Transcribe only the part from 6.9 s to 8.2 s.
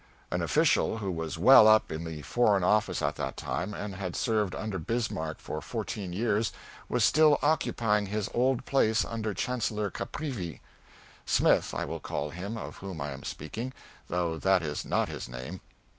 still occupying